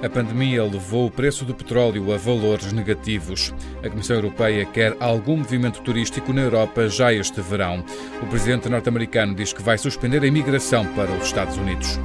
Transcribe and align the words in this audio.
A 0.00 0.08
pandemia 0.08 0.62
levou 0.62 1.06
o 1.06 1.10
preço 1.10 1.44
do 1.44 1.52
petróleo 1.52 2.12
a 2.12 2.16
valores 2.16 2.72
negativos. 2.72 3.52
A 3.84 3.90
Comissão 3.90 4.14
Europeia 4.14 4.64
quer 4.64 4.96
algum 5.00 5.38
movimento 5.38 5.80
turístico 5.80 6.32
na 6.32 6.42
Europa 6.42 6.88
já 6.88 7.12
este 7.12 7.40
verão. 7.40 7.84
O 8.22 8.26
presidente 8.26 8.68
norte-americano 8.68 9.34
diz 9.34 9.52
que 9.52 9.62
vai 9.62 9.76
suspender 9.76 10.22
a 10.22 10.26
imigração 10.26 10.86
para 10.94 11.10
os 11.10 11.26
Estados 11.26 11.56
Unidos. 11.56 11.98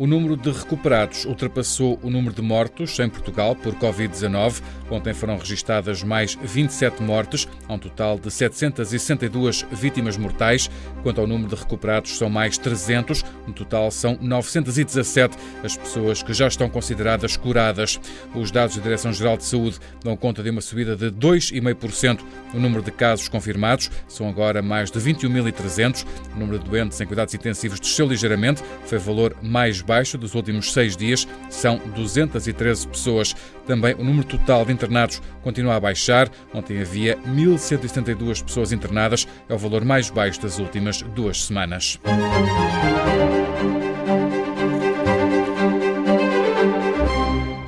O 0.00 0.06
número 0.06 0.34
de 0.34 0.50
recuperados 0.50 1.26
ultrapassou 1.26 2.00
o 2.02 2.08
número 2.08 2.34
de 2.34 2.40
mortos 2.40 2.98
em 2.98 3.06
Portugal 3.10 3.54
por 3.54 3.74
Covid-19. 3.74 4.62
Ontem 4.90 5.12
foram 5.12 5.36
registadas 5.36 6.02
mais 6.02 6.38
27 6.42 7.02
mortes, 7.02 7.46
a 7.68 7.74
um 7.74 7.78
total 7.78 8.18
de 8.18 8.30
762 8.30 9.66
vítimas 9.70 10.16
mortais. 10.16 10.70
Quanto 11.02 11.20
ao 11.20 11.26
número 11.26 11.54
de 11.54 11.54
recuperados, 11.54 12.16
são 12.16 12.30
mais 12.30 12.56
300. 12.56 13.22
No 13.46 13.52
total, 13.52 13.90
são 13.90 14.16
917 14.18 15.36
as 15.62 15.76
pessoas 15.76 16.22
que 16.22 16.32
já 16.32 16.48
estão 16.48 16.70
consideradas 16.70 17.36
curadas. 17.36 18.00
Os 18.34 18.50
dados 18.50 18.76
da 18.76 18.82
Direção-Geral 18.82 19.36
de 19.36 19.44
Saúde 19.44 19.78
dão 20.02 20.16
conta 20.16 20.42
de 20.42 20.48
uma 20.48 20.62
subida 20.62 20.96
de 20.96 21.10
2,5% 21.10 22.20
no 22.54 22.60
número 22.60 22.82
de 22.82 22.90
casos 22.90 23.28
confirmados. 23.28 23.90
São 24.08 24.30
agora 24.30 24.62
mais 24.62 24.90
de 24.90 24.98
21.300. 24.98 26.06
O 26.34 26.38
número 26.38 26.58
de 26.58 26.70
doentes 26.70 26.98
em 26.98 27.06
cuidados 27.06 27.34
intensivos 27.34 27.78
desceu 27.78 28.06
ligeiramente, 28.06 28.62
foi 28.86 28.96
valor 28.96 29.36
mais 29.42 29.82
baixo 29.82 29.89
baixo 29.90 30.16
dos 30.16 30.36
últimos 30.36 30.72
seis 30.72 30.96
dias, 30.96 31.26
são 31.48 31.78
213 31.96 32.86
pessoas. 32.86 33.34
Também 33.66 33.92
o 33.94 34.04
número 34.04 34.24
total 34.24 34.64
de 34.64 34.72
internados 34.72 35.20
continua 35.42 35.74
a 35.74 35.80
baixar. 35.80 36.30
Ontem 36.54 36.80
havia 36.80 37.16
1.172 37.26 38.44
pessoas 38.44 38.70
internadas, 38.70 39.26
é 39.48 39.54
o 39.54 39.58
valor 39.58 39.84
mais 39.84 40.08
baixo 40.08 40.40
das 40.40 40.60
últimas 40.60 41.02
duas 41.02 41.42
semanas. 41.42 41.98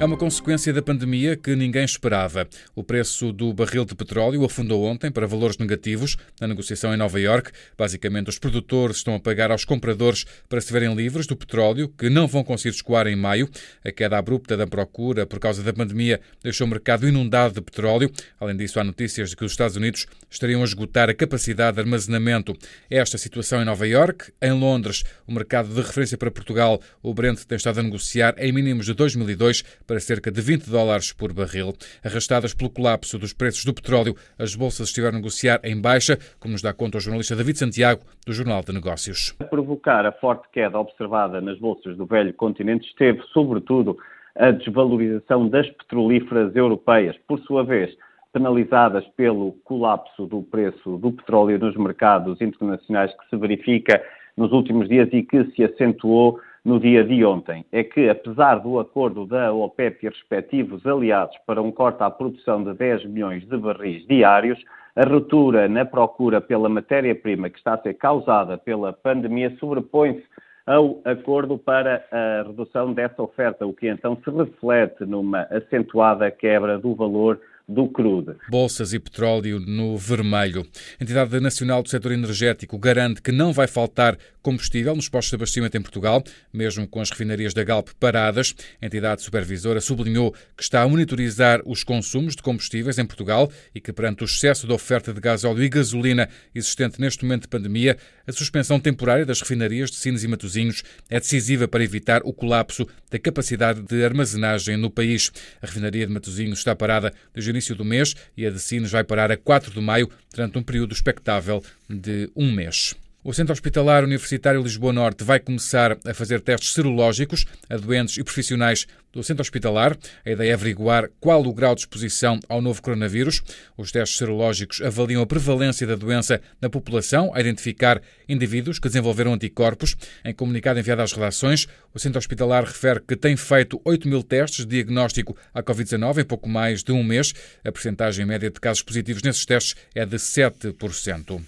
É 0.03 0.05
uma 0.05 0.17
consequência 0.17 0.73
da 0.73 0.83
pandemia 0.83 1.37
que 1.37 1.55
ninguém 1.55 1.85
esperava. 1.85 2.49
O 2.75 2.83
preço 2.83 3.33
do 3.33 3.55
barril 3.55 3.85
de 3.85 3.95
petróleo 3.95 4.45
afundou 4.45 4.83
ontem 4.83 5.13
para 5.13 5.29
valores 5.29 5.57
negativos 5.59 6.17
na 6.41 6.49
negociação 6.49 6.93
em 6.93 6.97
Nova 6.97 7.21
York. 7.21 7.53
Basicamente, 7.79 8.29
os 8.29 8.37
produtores 8.37 8.97
estão 8.97 9.15
a 9.15 9.21
pagar 9.21 9.53
aos 9.53 9.65
compradores 9.65 10.25
para 10.49 10.61
se 10.61 10.73
verem 10.73 10.93
livres 10.93 11.29
do 11.29 11.37
petróleo, 11.37 11.89
que 11.89 12.11
não 12.11 12.27
vão 12.27 12.43
conseguir 12.43 12.75
escoar 12.75 13.07
em 13.07 13.15
maio. 13.15 13.49
A 13.85 13.93
queda 13.93 14.19
abrupta 14.19 14.57
da 14.57 14.67
procura 14.67 15.25
por 15.25 15.39
causa 15.39 15.63
da 15.63 15.73
pandemia 15.73 16.21
deixou 16.43 16.67
o 16.67 16.71
mercado 16.71 17.07
inundado 17.07 17.55
de 17.55 17.61
petróleo. 17.61 18.11
Além 18.41 18.57
disso, 18.57 18.81
há 18.81 18.85
notícias 18.85 19.31
de 19.31 19.37
que 19.37 19.45
os 19.45 19.53
Estados 19.53 19.77
Unidos 19.77 20.07
estariam 20.29 20.63
a 20.63 20.65
esgotar 20.65 21.11
a 21.11 21.15
capacidade 21.15 21.77
de 21.77 21.81
armazenamento. 21.81 22.57
Esta 22.91 23.17
situação 23.17 23.63
em 23.63 23.65
Nova 23.65 23.87
York. 23.87 24.33
Em 24.43 24.51
Londres, 24.51 25.05
o 25.29 25.33
mercado 25.33 25.73
de 25.73 25.81
referência 25.81 26.19
para 26.19 26.29
Portugal, 26.29 26.81
o 27.01 27.15
Brent 27.15 27.45
tem 27.45 27.55
estado 27.55 27.79
a 27.79 27.85
negociar 27.85 28.35
em 28.39 28.51
mínimos 28.51 28.87
de 28.87 28.95
2002 28.95 29.63
para 29.93 30.01
cerca 30.01 30.33
de 30.33 30.41
20 30.41 30.71
dólares 30.71 31.13
por 31.13 31.35
barril. 31.35 31.75
Arrastadas 32.03 32.55
pelo 32.55 32.71
colapso 32.71 33.19
dos 33.19 33.35
preços 33.35 33.63
do 33.67 33.75
petróleo, 33.75 34.15
as 34.39 34.57
bolsas 34.57 34.89
estiveram 34.89 35.17
a 35.17 35.21
negociar 35.21 35.61
em 35.63 35.79
baixa, 35.79 36.17
como 36.41 36.53
nos 36.53 36.63
dá 36.63 36.73
conta 36.73 36.97
o 36.97 37.01
jornalista 37.01 37.37
David 37.37 37.59
Santiago, 37.59 38.01
do 38.27 38.33
Jornal 38.33 38.63
de 38.63 38.73
Negócios. 38.73 39.37
A 39.39 39.45
provocar 39.45 40.07
a 40.07 40.13
forte 40.13 40.49
queda 40.51 40.81
observada 40.81 41.43
nas 41.43 41.59
bolsas 41.59 41.95
do 41.99 42.07
velho 42.07 42.33
continente 42.33 42.89
esteve, 42.89 43.21
sobretudo, 43.35 43.99
a 44.35 44.51
desvalorização 44.51 45.47
das 45.47 45.69
petrolíferas 45.69 46.57
europeias, 46.57 47.15
por 47.29 47.39
sua 47.41 47.63
vez, 47.63 47.95
penalizadas 48.33 49.05
pelo 49.15 49.53
colapso 49.63 50.25
do 50.25 50.41
preço 50.41 50.97
do 50.97 51.13
petróleo 51.13 51.59
nos 51.59 51.77
mercados 51.77 52.41
internacionais 52.41 53.13
que 53.13 53.29
se 53.29 53.37
verifica 53.37 54.03
nos 54.39 54.53
últimos 54.53 54.89
dias 54.89 55.11
e 55.13 55.23
que 55.23 55.45
se 55.51 55.63
acentuou 55.65 56.41
no 56.65 56.79
dia 56.79 57.03
de 57.05 57.25
ontem 57.25 57.65
é 57.73 57.83
que, 57.83 58.09
apesar 58.09 58.57
do 58.61 58.79
acordo 58.79 59.27
da 59.27 59.53
OPEP 59.53 60.07
e 60.07 60.09
respectivos 60.09 60.87
aliados 60.87 61.37
para 61.47 61.61
um 61.61 61.73
corte 61.73 62.03
à 62.03 62.11
produção 62.11 62.63
de 62.63 62.73
10 62.75 63.07
milhões 63.07 63.47
de 63.47 63.57
barris 63.57 64.07
diários, 64.07 64.63
a 64.95 65.05
ruptura 65.05 65.69
na 65.69 65.85
procura 65.85 66.41
pela 66.41 66.69
matéria-prima 66.69 67.51
que 67.51 67.59
está 67.59 67.75
a 67.75 67.83
ser 67.83 67.95
causada 67.95 68.57
pela 68.59 68.93
pandemia 68.93 69.57
sobrepõe-se 69.59 70.25
ao 70.65 71.01
acordo 71.05 71.59
para 71.59 72.05
a 72.13 72.45
redução 72.47 72.93
dessa 72.93 73.21
oferta, 73.21 73.67
o 73.67 73.73
que 73.73 73.89
então 73.89 74.17
se 74.23 74.31
reflete 74.31 75.05
numa 75.05 75.43
acentuada 75.51 76.31
quebra 76.31 76.79
do 76.79 76.95
valor 76.95 77.41
do 77.69 77.89
crudo. 77.89 78.37
Bolsas 78.51 78.93
e 78.93 78.99
petróleo 78.99 79.61
no 79.61 79.97
vermelho. 79.97 80.67
A 80.99 81.03
Entidade 81.03 81.39
Nacional 81.41 81.83
do 81.83 81.89
Setor 81.89 82.13
Energético 82.13 82.79
garante 82.79 83.23
que 83.23 83.33
não 83.33 83.53
vai 83.53 83.67
faltar 83.67 84.19
combustível 84.43 84.95
nos 84.95 85.09
postos 85.09 85.31
de 85.31 85.37
abastecimento 85.37 85.77
em 85.77 85.81
Portugal, 85.81 86.23
mesmo 86.53 86.87
com 86.87 87.01
as 87.01 87.11
refinarias 87.11 87.55
da 87.55 87.63
Galp 87.63 87.91
paradas. 87.99 88.55
A 88.81 88.87
entidade 88.87 89.23
supervisora 89.23 89.81
sublinhou 89.81 90.33
que 90.57 90.63
está 90.63 90.83
a 90.83 90.89
monitorizar 90.89 91.63
os 91.65 91.85
consumos 91.85 92.35
de 92.35 92.43
combustíveis 92.43 92.99
em 92.99 93.07
Portugal 93.07 93.51
e 93.75 93.81
que, 93.81 93.93
perante 93.93 94.25
o 94.25 94.27
excesso 94.27 94.67
de 94.67 94.73
oferta 94.73 95.13
de 95.13 95.21
gás 95.21 95.45
óleo 95.45 95.63
e 95.63 95.69
gasolina 95.69 96.29
existente 96.55 97.01
neste 97.01 97.25
momento 97.25 97.43
de 97.43 97.49
pandemia, 97.49 97.97
a 98.27 98.33
suspensão 98.33 98.81
temporária 98.81 99.25
das 99.25 99.41
refinarias 99.41 99.91
de 99.91 99.97
Sines 99.97 100.25
e 100.25 100.29
Matosinhos 100.29 100.83
é 101.09 101.21
decisiva 101.21 101.69
para 101.69 101.85
evitar 101.85 102.23
o 102.25 102.33
colapso 102.33 102.87
da 103.11 103.19
capacidade 103.19 103.83
de 103.83 104.05
armazenagem 104.05 104.77
no 104.77 104.91
país. 104.91 105.31
A 105.61 105.67
refinaria 105.67 106.07
de 106.07 106.13
Matosinhos 106.13 106.59
está 106.59 106.75
parada 106.75 107.13
desde 107.33 107.52
início 107.53 107.75
do 107.75 107.85
mês 107.85 108.15
e 108.37 108.45
a 108.45 108.51
de 108.51 108.59
Sines 108.59 108.91
vai 108.91 109.05
parar 109.05 109.31
a 109.31 109.37
4 109.37 109.73
de 109.73 109.81
maio, 109.81 110.11
durante 110.35 110.59
um 110.59 110.63
período 110.63 110.93
expectável 110.93 111.63
de 111.89 112.31
um 112.35 112.51
mês. 112.51 112.95
O 113.25 113.33
Centro 113.33 113.53
Hospitalar 113.53 114.03
Universitário 114.03 114.61
Lisboa 114.61 114.93
Norte 114.93 115.23
vai 115.23 115.39
começar 115.39 115.97
a 116.05 116.13
fazer 116.13 116.41
testes 116.41 116.73
serológicos 116.73 117.45
a 117.71 117.77
doentes 117.77 118.17
e 118.17 118.25
profissionais 118.25 118.85
do 119.13 119.23
Centro 119.23 119.43
Hospitalar. 119.43 119.97
A 120.27 120.31
ideia 120.33 120.51
é 120.51 120.55
averiguar 120.55 121.09
qual 121.21 121.41
o 121.47 121.55
grau 121.55 121.73
de 121.73 121.83
exposição 121.83 122.41
ao 122.49 122.61
novo 122.61 122.83
coronavírus. 122.83 123.41
Os 123.79 123.93
testes 123.93 124.19
serológicos 124.19 124.83
avaliam 124.83 125.23
a 125.23 125.27
prevalência 125.27 125.87
da 125.87 125.95
doença 125.95 126.41
na 126.61 126.69
população, 126.69 127.31
a 127.33 127.41
identificar 127.41 128.03
indivíduos 128.29 128.81
que 128.81 128.89
desenvolveram 128.89 129.35
anticorpos. 129.35 129.95
Em 130.25 130.35
comunicado 130.35 130.81
enviado 130.81 131.03
às 131.03 131.13
redações, 131.13 131.69
o 131.95 132.01
Centro 132.01 132.19
Hospitalar 132.19 132.65
refere 132.65 132.99
que 133.07 133.15
tem 133.15 133.37
feito 133.37 133.81
8 133.85 134.09
mil 134.09 134.25
testes 134.25 134.67
de 134.67 134.83
diagnóstico 134.83 135.37
à 135.55 135.63
Covid-19 135.63 136.23
em 136.23 136.25
pouco 136.25 136.49
mais 136.49 136.83
de 136.83 136.91
um 136.91 137.05
mês. 137.05 137.33
A 137.65 137.71
percentagem 137.71 138.27
média 138.27 138.51
de 138.51 138.59
casos 138.59 138.83
positivos 138.83 139.23
nesses 139.23 139.47
testes 139.47 139.77
é 139.95 140.05
de 140.05 140.17
7%. 140.17 141.41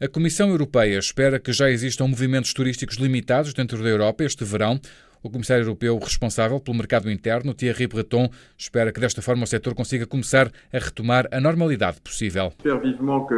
A 0.00 0.08
Comissão 0.08 0.48
Europeia 0.48 0.98
espera 0.98 1.38
que 1.38 1.52
já 1.52 1.70
existam 1.70 2.06
movimentos 2.06 2.52
turísticos 2.52 2.96
limitados 2.96 3.52
dentro 3.52 3.82
da 3.82 3.88
Europa 3.88 4.24
este 4.24 4.44
verão. 4.44 4.80
O 5.22 5.30
Comissário 5.30 5.62
Europeu 5.62 5.96
responsável 5.98 6.58
pelo 6.58 6.76
mercado 6.76 7.08
interno, 7.08 7.54
Thierry 7.54 7.86
Breton, 7.86 8.28
espera 8.58 8.90
que 8.90 8.98
desta 8.98 9.22
forma 9.22 9.44
o 9.44 9.46
setor 9.46 9.72
consiga 9.72 10.04
começar 10.04 10.50
a 10.72 10.78
retomar 10.78 11.28
a 11.30 11.40
normalidade 11.40 12.00
possível. 12.00 12.52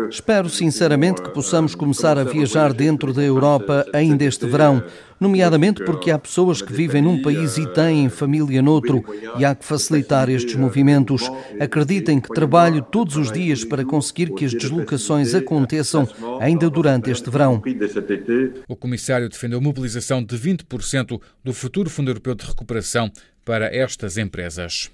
Espero 0.09 0.49
sinceramente 0.49 1.21
que 1.21 1.29
possamos 1.29 1.75
começar 1.75 2.19
a 2.19 2.25
viajar 2.25 2.73
dentro 2.73 3.13
da 3.13 3.23
Europa 3.23 3.85
ainda 3.93 4.25
este 4.25 4.47
verão 4.47 4.83
nomeadamente 5.21 5.83
porque 5.85 6.11
há 6.11 6.19
pessoas 6.19 6.61
que 6.61 6.73
vivem 6.73 7.01
num 7.01 7.23
país 7.23 7.57
e 7.57 7.67
têm 7.67 8.11
família 8.11 8.61
noutro 8.61 9.03
e 9.39 9.45
há 9.45 9.55
que 9.55 9.65
facilitar 9.65 10.29
estes 10.29 10.55
movimentos. 10.55 11.31
Acreditem 11.59 12.21
que 12.21 12.29
trabalho 12.29 12.83
todos 12.83 13.17
os 13.17 13.33
dias 13.33 13.65
para 13.65 13.85
conseguir 13.85 14.35
que 14.35 14.45
as 14.45 14.53
deslocações 14.53 15.35
aconteçam 15.35 16.07
ainda 16.41 16.69
durante 16.69 17.11
este 17.11 17.31
verão. 17.31 17.63
O 18.69 18.77
comissário 18.77 19.29
defendeu 19.29 19.59
a 19.59 19.63
mobilização 19.63 20.23
de 20.23 20.37
20% 20.37 21.19
do 21.43 21.55
futuro 21.55 21.74
Fundo 21.91 22.11
Europeu 22.11 22.35
de 22.35 22.47
Recuperação 22.47 23.11
para 23.45 23.75
estas 23.75 24.17
empresas. 24.17 24.91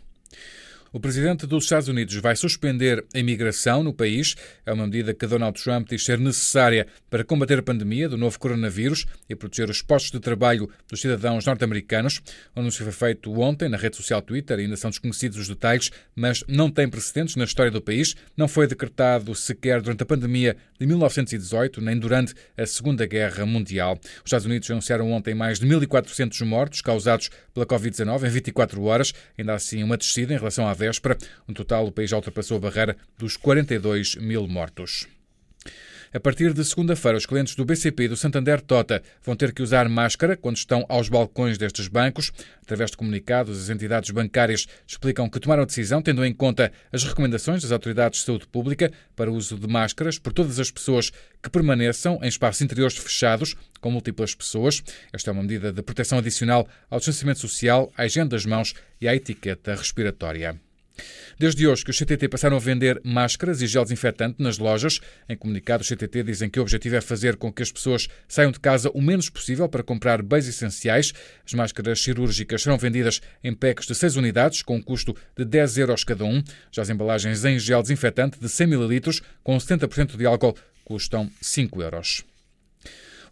O 0.92 0.98
presidente 0.98 1.46
dos 1.46 1.64
Estados 1.64 1.86
Unidos 1.86 2.16
vai 2.16 2.34
suspender 2.34 3.04
a 3.14 3.18
imigração 3.20 3.80
no 3.84 3.94
país. 3.94 4.34
É 4.66 4.72
uma 4.72 4.86
medida 4.86 5.14
que 5.14 5.24
Donald 5.24 5.62
Trump 5.62 5.88
diz 5.88 6.04
ser 6.04 6.18
necessária 6.18 6.84
para 7.08 7.22
combater 7.22 7.60
a 7.60 7.62
pandemia 7.62 8.08
do 8.08 8.18
novo 8.18 8.36
coronavírus 8.40 9.06
e 9.28 9.36
proteger 9.36 9.70
os 9.70 9.82
postos 9.82 10.10
de 10.10 10.18
trabalho 10.18 10.68
dos 10.88 11.00
cidadãos 11.00 11.46
norte-americanos. 11.46 12.20
O 12.56 12.58
anúncio 12.58 12.82
foi 12.82 12.92
feito 12.92 13.32
ontem 13.40 13.68
na 13.68 13.76
rede 13.76 13.94
social 13.94 14.20
Twitter 14.20 14.58
ainda 14.58 14.76
são 14.76 14.90
desconhecidos 14.90 15.38
os 15.38 15.48
detalhes, 15.48 15.92
mas 16.16 16.42
não 16.48 16.68
tem 16.68 16.88
precedentes 16.88 17.36
na 17.36 17.44
história 17.44 17.70
do 17.70 17.80
país. 17.80 18.16
Não 18.36 18.48
foi 18.48 18.66
decretado 18.66 19.32
sequer 19.32 19.80
durante 19.80 20.02
a 20.02 20.06
pandemia 20.06 20.56
de 20.80 20.86
1918, 20.88 21.80
nem 21.80 21.96
durante 21.96 22.34
a 22.58 22.66
Segunda 22.66 23.06
Guerra 23.06 23.46
Mundial. 23.46 23.96
Os 24.02 24.22
Estados 24.24 24.46
Unidos 24.46 24.68
anunciaram 24.68 25.12
ontem 25.12 25.36
mais 25.36 25.60
de 25.60 25.66
1.400 25.68 26.44
mortos 26.44 26.80
causados 26.80 27.30
pela 27.54 27.64
Covid-19 27.64 28.26
em 28.26 28.30
24 28.30 28.82
horas, 28.82 29.14
ainda 29.38 29.54
assim 29.54 29.84
uma 29.84 29.96
descida 29.96 30.34
em 30.34 30.36
relação 30.36 30.66
à 30.66 30.79
véspera. 30.80 31.16
No 31.46 31.54
total, 31.54 31.86
o 31.86 31.92
país 31.92 32.10
já 32.10 32.16
ultrapassou 32.16 32.56
a 32.56 32.60
barreira 32.60 32.96
dos 33.18 33.36
42 33.36 34.16
mil 34.16 34.48
mortos. 34.48 35.06
A 36.12 36.18
partir 36.18 36.52
de 36.52 36.64
segunda-feira, 36.64 37.16
os 37.16 37.24
clientes 37.24 37.54
do 37.54 37.64
BCP 37.64 38.02
e 38.02 38.08
do 38.08 38.16
Santander 38.16 38.60
Tota 38.60 39.00
vão 39.24 39.36
ter 39.36 39.52
que 39.52 39.62
usar 39.62 39.88
máscara 39.88 40.36
quando 40.36 40.56
estão 40.56 40.84
aos 40.88 41.08
balcões 41.08 41.56
destes 41.56 41.86
bancos. 41.86 42.32
Através 42.62 42.90
de 42.90 42.96
comunicados, 42.96 43.62
as 43.62 43.68
entidades 43.68 44.10
bancárias 44.10 44.66
explicam 44.84 45.30
que 45.30 45.38
tomaram 45.38 45.62
a 45.62 45.66
decisão 45.66 46.02
tendo 46.02 46.24
em 46.24 46.34
conta 46.34 46.72
as 46.92 47.04
recomendações 47.04 47.62
das 47.62 47.70
autoridades 47.70 48.18
de 48.18 48.26
saúde 48.26 48.48
pública 48.48 48.90
para 49.14 49.30
o 49.30 49.34
uso 49.36 49.56
de 49.56 49.68
máscaras 49.68 50.18
por 50.18 50.32
todas 50.32 50.58
as 50.58 50.68
pessoas 50.68 51.12
que 51.40 51.48
permaneçam 51.48 52.18
em 52.24 52.28
espaços 52.28 52.60
interiores 52.60 52.96
fechados 52.96 53.54
com 53.80 53.92
múltiplas 53.92 54.34
pessoas. 54.34 54.82
Esta 55.12 55.30
é 55.30 55.32
uma 55.32 55.42
medida 55.42 55.72
de 55.72 55.80
proteção 55.80 56.18
adicional 56.18 56.66
ao 56.90 56.98
distanciamento 56.98 57.38
social, 57.38 57.92
à 57.96 58.04
higiene 58.04 58.28
das 58.28 58.44
mãos 58.44 58.74
e 59.00 59.06
à 59.06 59.14
etiqueta 59.14 59.76
respiratória. 59.76 60.58
Desde 61.38 61.66
hoje 61.66 61.84
que 61.84 61.90
os 61.90 61.98
CTT 61.98 62.28
passaram 62.28 62.56
a 62.56 62.60
vender 62.60 63.00
máscaras 63.04 63.62
e 63.62 63.66
gel 63.66 63.82
desinfetante 63.82 64.36
nas 64.38 64.58
lojas. 64.58 65.00
Em 65.28 65.36
comunicado, 65.36 65.82
os 65.82 65.88
CTT 65.88 66.22
dizem 66.22 66.50
que 66.50 66.58
o 66.58 66.62
objetivo 66.62 66.96
é 66.96 67.00
fazer 67.00 67.36
com 67.36 67.52
que 67.52 67.62
as 67.62 67.72
pessoas 67.72 68.08
saiam 68.28 68.50
de 68.50 68.60
casa 68.60 68.90
o 68.90 69.00
menos 69.00 69.30
possível 69.30 69.68
para 69.68 69.82
comprar 69.82 70.22
bens 70.22 70.46
essenciais. 70.46 71.12
As 71.46 71.54
máscaras 71.54 72.02
cirúrgicas 72.02 72.62
serão 72.62 72.76
vendidas 72.76 73.20
em 73.42 73.54
packs 73.54 73.86
de 73.86 73.94
6 73.94 74.16
unidades, 74.16 74.62
com 74.62 74.76
um 74.76 74.82
custo 74.82 75.16
de 75.36 75.44
10 75.44 75.78
euros 75.78 76.04
cada 76.04 76.24
um. 76.24 76.42
Já 76.70 76.82
as 76.82 76.90
embalagens 76.90 77.44
em 77.44 77.58
gel 77.58 77.82
desinfetante 77.82 78.38
de 78.38 78.48
100 78.48 78.72
ml, 78.72 79.20
com 79.42 79.56
70% 79.56 80.16
de 80.16 80.26
álcool, 80.26 80.56
custam 80.84 81.30
5 81.40 81.82
euros. 81.82 82.24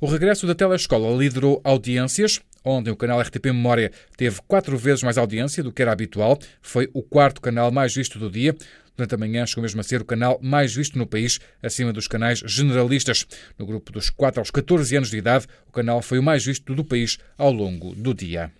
O 0.00 0.06
regresso 0.06 0.47
da 0.47 0.55
telescola 0.55 1.17
liderou 1.17 1.61
audiências. 1.65 2.41
Ontem, 2.69 2.91
o 2.91 2.97
canal 2.97 3.19
RTP 3.19 3.47
Memória 3.47 3.91
teve 4.15 4.41
quatro 4.47 4.76
vezes 4.76 5.03
mais 5.03 5.17
audiência 5.17 5.62
do 5.62 5.73
que 5.73 5.81
era 5.81 5.91
habitual. 5.91 6.38
Foi 6.61 6.91
o 6.93 7.03
quarto 7.03 7.41
canal 7.41 7.70
mais 7.70 7.94
visto 7.94 8.19
do 8.19 8.31
dia. 8.31 8.55
Durante 8.94 9.15
a 9.15 9.17
manhã 9.17 9.47
chegou 9.47 9.62
mesmo 9.62 9.81
a 9.81 9.82
ser 9.82 10.03
o 10.03 10.05
canal 10.05 10.38
mais 10.43 10.75
visto 10.75 10.99
no 10.99 11.06
país, 11.06 11.41
acima 11.62 11.94
dos 11.94 12.06
canais 12.06 12.43
generalistas. 12.44 13.26
No 13.59 13.65
grupo 13.65 13.91
dos 13.91 14.11
4 14.11 14.38
aos 14.38 14.50
14 14.50 14.97
anos 14.97 15.09
de 15.09 15.17
idade, 15.17 15.47
o 15.67 15.73
canal 15.73 16.03
foi 16.03 16.19
o 16.19 16.23
mais 16.23 16.44
visto 16.44 16.75
do 16.75 16.85
país 16.85 17.17
ao 17.38 17.50
longo 17.50 17.94
do 17.94 18.12
dia. 18.12 18.53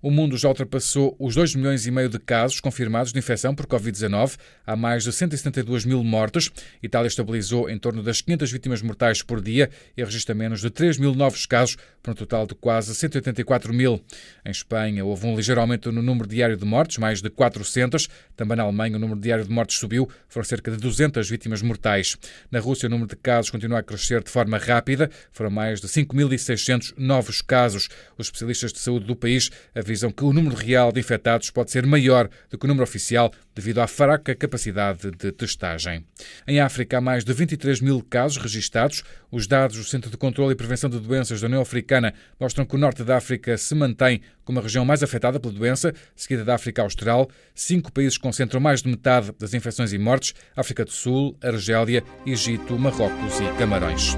O 0.00 0.12
mundo 0.12 0.36
já 0.36 0.48
ultrapassou 0.48 1.16
os 1.18 1.34
2 1.34 1.56
milhões 1.56 1.84
e 1.84 1.90
meio 1.90 2.08
de 2.08 2.20
casos 2.20 2.60
confirmados 2.60 3.12
de 3.12 3.18
infecção 3.18 3.52
por 3.52 3.66
Covid-19. 3.66 4.38
Há 4.64 4.76
mais 4.76 5.02
de 5.02 5.12
172 5.12 5.84
mil 5.84 6.04
mortes. 6.04 6.52
Itália 6.80 7.08
estabilizou 7.08 7.68
em 7.68 7.76
torno 7.76 8.00
das 8.00 8.20
500 8.20 8.52
vítimas 8.52 8.80
mortais 8.80 9.22
por 9.22 9.40
dia 9.40 9.68
e 9.96 10.04
registra 10.04 10.36
menos 10.36 10.60
de 10.60 10.70
3 10.70 10.98
mil 10.98 11.16
novos 11.16 11.46
casos, 11.46 11.76
para 12.00 12.12
um 12.12 12.14
total 12.14 12.46
de 12.46 12.54
quase 12.54 12.94
184 12.94 13.74
mil. 13.74 14.00
Em 14.46 14.52
Espanha, 14.52 15.04
houve 15.04 15.26
um 15.26 15.34
ligeiro 15.34 15.60
aumento 15.60 15.90
no 15.90 16.00
número 16.00 16.28
diário 16.28 16.56
de 16.56 16.64
mortes, 16.64 16.98
mais 16.98 17.20
de 17.20 17.28
400. 17.28 18.08
Também 18.36 18.56
na 18.56 18.62
Alemanha, 18.62 18.96
o 18.96 19.00
número 19.00 19.18
diário 19.18 19.44
de 19.44 19.50
mortes 19.50 19.78
subiu, 19.78 20.08
foram 20.28 20.44
cerca 20.44 20.70
de 20.70 20.76
200 20.76 21.28
vítimas 21.28 21.60
mortais. 21.60 22.16
Na 22.52 22.60
Rússia, 22.60 22.86
o 22.86 22.90
número 22.90 23.08
de 23.08 23.16
casos 23.16 23.50
continua 23.50 23.80
a 23.80 23.82
crescer 23.82 24.22
de 24.22 24.30
forma 24.30 24.58
rápida, 24.58 25.10
foram 25.32 25.50
mais 25.50 25.80
de 25.80 25.88
5.600 25.88 26.94
novos 26.96 27.42
casos. 27.42 27.88
Os 28.16 28.26
especialistas 28.26 28.72
de 28.72 28.78
saúde 28.78 29.04
do 29.04 29.16
país 29.16 29.50
avisam 29.88 30.10
que 30.10 30.22
o 30.22 30.32
número 30.32 30.54
real 30.54 30.92
de 30.92 31.00
infectados 31.00 31.50
pode 31.50 31.70
ser 31.70 31.86
maior 31.86 32.28
do 32.50 32.58
que 32.58 32.64
o 32.66 32.68
número 32.68 32.84
oficial 32.84 33.32
devido 33.54 33.80
à 33.80 33.86
fraca 33.86 34.34
capacidade 34.34 35.10
de 35.10 35.32
testagem. 35.32 36.04
Em 36.46 36.60
África 36.60 36.98
há 36.98 37.00
mais 37.00 37.24
de 37.24 37.32
23 37.32 37.80
mil 37.80 38.02
casos 38.02 38.36
registados. 38.36 39.02
Os 39.30 39.46
dados 39.46 39.76
do 39.76 39.84
Centro 39.84 40.10
de 40.10 40.16
Controlo 40.16 40.52
e 40.52 40.54
Prevenção 40.54 40.90
de 40.90 41.00
Doenças 41.00 41.40
da 41.40 41.46
União 41.46 41.62
Africana 41.62 42.14
mostram 42.38 42.64
que 42.64 42.76
o 42.76 42.78
norte 42.78 43.02
da 43.02 43.16
África 43.16 43.56
se 43.56 43.74
mantém 43.74 44.20
como 44.44 44.58
a 44.58 44.62
região 44.62 44.84
mais 44.84 45.02
afetada 45.02 45.40
pela 45.40 45.52
doença, 45.52 45.92
seguida 46.14 46.44
da 46.44 46.54
África 46.54 46.82
Austral. 46.82 47.28
Cinco 47.54 47.90
países 47.90 48.18
concentram 48.18 48.60
mais 48.60 48.82
de 48.82 48.90
metade 48.90 49.32
das 49.38 49.54
infecções 49.54 49.92
e 49.92 49.98
mortes: 49.98 50.34
África 50.54 50.84
do 50.84 50.90
Sul, 50.90 51.36
Argélia, 51.42 52.04
Egito, 52.26 52.78
Marrocos 52.78 53.40
e 53.40 53.58
Camarões. 53.58 54.16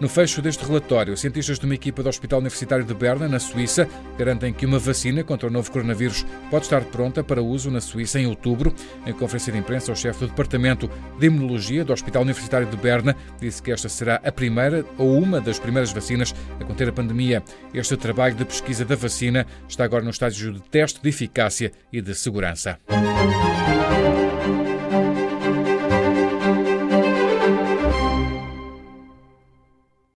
No 0.00 0.08
fecho 0.08 0.40
deste 0.40 0.64
relatório, 0.64 1.16
cientistas 1.16 1.58
de 1.58 1.64
uma 1.64 1.74
equipa 1.74 2.04
do 2.04 2.08
Hospital 2.08 2.38
Universitário 2.38 2.84
de 2.84 2.94
Berna, 2.94 3.26
na 3.26 3.40
Suíça, 3.40 3.88
garantem 4.16 4.52
que 4.52 4.64
uma 4.64 4.78
vacina 4.78 5.24
contra 5.24 5.48
o 5.48 5.50
novo 5.50 5.72
coronavírus 5.72 6.24
pode 6.48 6.66
estar 6.66 6.84
pronta 6.84 7.24
para 7.24 7.42
uso 7.42 7.68
na 7.68 7.80
Suíça 7.80 8.20
em 8.20 8.26
outubro. 8.26 8.72
Em 9.04 9.12
conferência 9.12 9.52
de 9.52 9.58
imprensa, 9.58 9.90
o 9.90 9.96
chefe 9.96 10.20
do 10.20 10.28
Departamento 10.28 10.88
de 11.18 11.26
Imunologia 11.26 11.84
do 11.84 11.92
Hospital 11.92 12.22
Universitário 12.22 12.68
de 12.68 12.76
Berna 12.76 13.16
disse 13.40 13.60
que 13.60 13.72
esta 13.72 13.88
será 13.88 14.20
a 14.22 14.30
primeira 14.30 14.84
ou 14.96 15.20
uma 15.20 15.40
das 15.40 15.58
primeiras 15.58 15.90
vacinas 15.90 16.32
a 16.60 16.64
conter 16.64 16.88
a 16.90 16.92
pandemia. 16.92 17.42
Este 17.74 17.96
trabalho 17.96 18.36
de 18.36 18.44
pesquisa 18.44 18.84
da 18.84 18.94
vacina 18.94 19.48
está 19.68 19.82
agora 19.82 20.04
no 20.04 20.10
estágio 20.10 20.52
de 20.52 20.62
teste 20.62 21.02
de 21.02 21.08
eficácia 21.08 21.72
e 21.92 22.00
de 22.00 22.14
segurança. 22.14 22.78